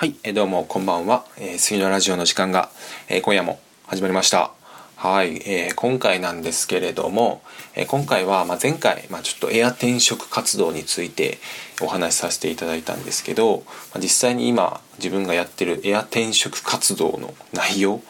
[0.00, 2.70] はい、えどうもこんばんは、えー、杉のラジオの時間が、
[3.08, 4.52] えー、今夜も始まりました。
[4.94, 7.42] はい、えー、今回なんですけれども、
[7.74, 11.38] えー、今回は、まあ、前回、まあ、ちょっとエア転職活動について
[11.82, 18.00] お話しさせていただいたんですけど、まあ、実際に今自分がやってるエア転職活動の内容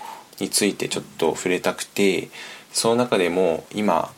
[0.41, 2.29] についてちょっと触れたくて
[2.71, 4.13] その中でも今、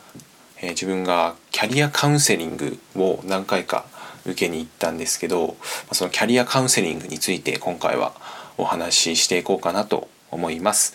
[0.61, 3.85] え、自分がキャリアカウンセリングを何回か
[4.25, 5.55] 受けに行ったんですけど
[5.91, 8.13] そのキャリアカウンセリングについて今回は
[8.57, 10.93] お話ししていこうかなと思います。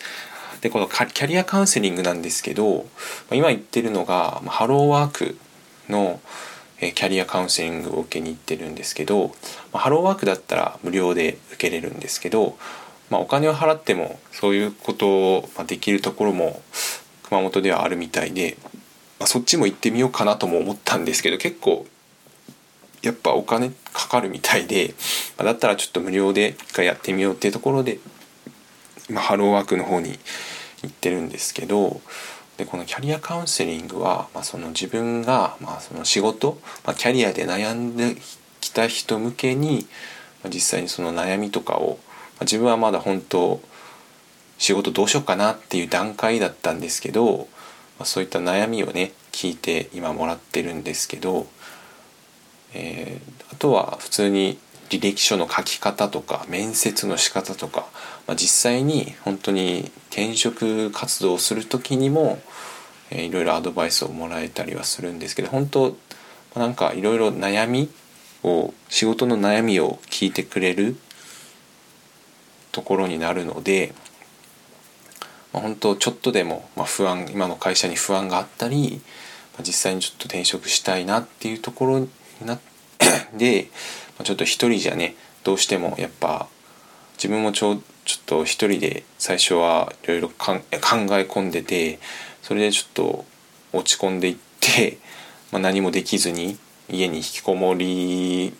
[0.61, 2.85] でこのキャリアカウンセリングなんですけど
[3.31, 5.37] 今言ってるのがハローワーク
[5.87, 6.19] の
[6.79, 9.35] キャリアカウンセリングを受けに行ってるんですけど
[9.73, 12.57] ハローワークだったら無料で受けれるんですけど、
[13.09, 16.61] まあ、お金を払ってもそういうことをできるところも
[17.23, 18.57] 熊本ではあるみたいで、
[19.19, 21.85] まあ、そっちも行ってみようかなとも思ったんですけど結構
[23.01, 24.95] やっぱお金かかるみたいで、
[25.37, 27.99] だったらちょっと無料で一回やってみようっていうところで
[29.09, 30.19] 今ハローワークの方に
[30.83, 32.01] 行ってるんですけど
[32.57, 38.17] でこのキャリアカウンセリングは、まあ、その自分が、まあ、その仕事、まあ、キャリアで悩んで
[38.59, 39.87] きた人向けに、
[40.43, 43.61] まあ、実際にその悩みとかを、まあ、自分はまだ本当
[44.57, 47.47] 仕事どうしようかなっていう段階だったんですけど、
[47.99, 51.45] まあ、そういった悩みをね聞いて今もらってるんですけど
[52.79, 57.87] えー、あとは普通に履歴書の書き方とか面接の仕方とか、
[58.27, 62.39] まあ、実際に本当に転職活動をする時にも、
[63.09, 65.97] えー、いろいろアドバイスをもらえたりはするんですけど本当、
[66.55, 67.89] なんかいろいろ悩み
[68.43, 70.95] を仕事の悩みを聞いてくれる
[72.71, 73.95] ところになるので、
[75.51, 79.01] まあ、本当ちょっとでも、まあ、不安今の会社に不安があったり、
[79.59, 82.07] 実際にちょっと転職したいなっていうところ
[82.45, 82.59] な
[83.33, 83.69] で
[84.23, 86.47] ちょっと一人じゃねどうしてもやっぱ
[87.17, 91.99] 自分もちょちょっと一人で最初はいろいろ考え込んでて
[92.41, 93.25] それでちょっと
[93.73, 94.97] 落ち込んでいって、
[95.51, 96.57] まあ、何もできずに
[96.89, 98.53] 家に引きこもり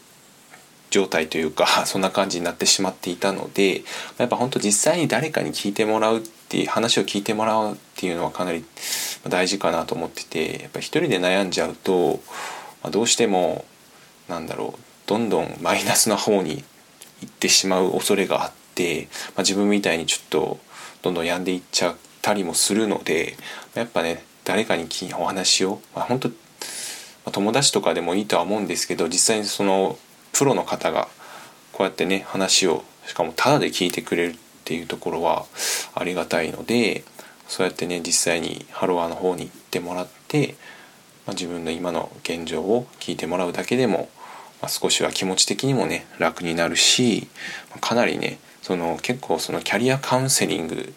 [0.89, 3.83] 状態というか そんな感じになってしまっていたので
[4.17, 8.65] やっぱ本当実際に誰かに聞いてもらうっていう話を聞いてもらうっていうのはかなり
[9.27, 12.21] 大事かなと思っててやっぱ一人で悩んじゃうと
[12.83, 13.65] まあ、どうしても
[14.27, 16.63] なんだろうどんどんマイナスな方に
[17.21, 20.59] 行ってしまう恐れがあって、まあ、自分みたいにちょっと
[21.01, 23.37] どんどん病んでいっちゃったりもするので
[23.73, 24.87] やっぱね誰かに
[25.17, 26.29] お話を、まあ、本当、
[27.25, 29.97] ま、友達とかでもいいとは思うんですけど実際にその
[30.33, 31.07] プロの方が
[31.71, 34.35] こうやってね話をしかもタダで聞いてくれるっ
[34.65, 35.45] ていうところは
[35.95, 37.03] ありがたいので
[37.47, 40.55] そうやってね実際にハロワーの方に行ってもらって
[41.27, 44.09] まあ、自分の今の現状を聞いてもらうだけでも、
[44.61, 47.27] まあ、少しは気持ち的にもね楽になるし、
[47.73, 50.93] ま、かなりねその結構そのキャリアカウンセリング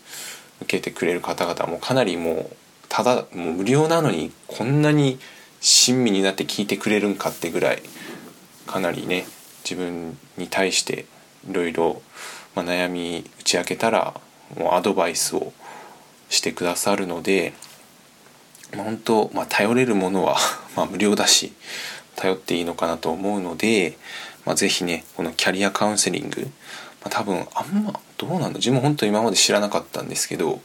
[0.62, 2.56] 受けてくれる方々もかなりもう
[2.88, 5.18] ただもう無料なのにこんなに
[5.60, 7.82] 親身になって聞いてくれるんかってぐらい
[8.66, 9.26] かなりね
[9.64, 11.06] 自分に対して
[11.48, 12.02] いろいろ
[12.54, 14.14] 悩み打ち明けたら
[14.58, 15.52] もうアドバイスを
[16.28, 17.52] してくださるので
[18.76, 20.36] まあ、本当、まあ、頼れるものは
[20.76, 21.52] ま無料だし
[22.16, 23.96] 頼っていいのかなと思うので、
[24.44, 26.50] まあ、是非ねこのキャリアカウンセリング、
[27.02, 30.60] まあ、多分あんまどうなんだ自分本当今まで知らなかったんですけど、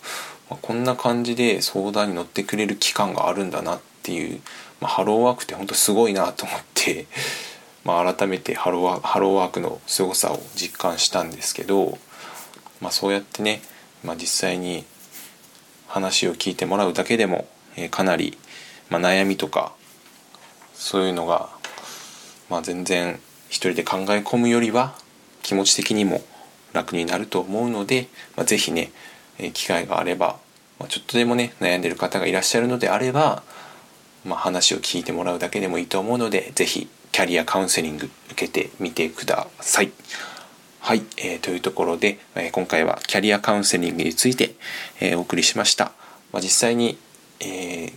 [0.49, 4.41] まあ、こんな感じで相談に乗ってくれる機関があるんだなっていう、
[4.81, 7.07] まあ、ハローワークって本当すごいなと思って、
[7.83, 11.97] まあ、改めてハローワハローワークの凄さを実感したんですけど、
[12.81, 13.61] まあ、そうやってね、
[14.03, 14.85] まあ、実際に
[15.87, 18.37] 話を聞いてもらうだけでもえかなり、
[18.89, 19.73] まあ、悩みとか
[20.73, 21.49] そういうのが、
[22.49, 23.19] まあ、全然
[23.49, 24.95] 一人で考え込むよりは
[25.41, 26.21] 気持ち的にも
[26.73, 28.91] 楽になると思うので、まあ、是非ね、
[29.39, 30.37] え機会があれば、
[30.79, 33.43] ま、ちょっとでもね悩んでる方がいらっしゃるのであれば、
[34.25, 39.91] ま、話を聞いてもらうだけでもいいと思うので是非キャリアカウンセリング受けてみてください。
[40.81, 44.51] はい、えー、というところで、えー、今回はキャリアカウンセリングについて、
[44.99, 45.93] えー、お送りしました。
[46.31, 46.97] まあ、実際に
[47.39, 47.93] えー、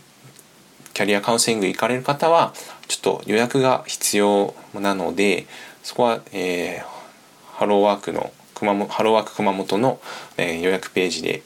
[0.95, 2.55] キャリアカウンセリング行かれる方は
[2.89, 5.47] ちょっと予約が必要なので
[5.83, 10.01] そこは、えー、ハローワークの熊本ハローワーク熊本の、
[10.37, 11.43] えー、予約ページで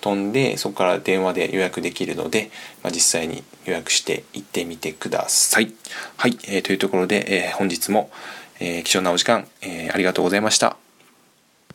[0.00, 2.50] 飛んでそこから電話で予約できるので、
[2.82, 5.72] まあ、実際に予約して行ってみてください。
[6.16, 8.10] はい、えー、というところで、えー、本日も、
[8.60, 10.76] え、貴重なお時間、え、ありがとうございました。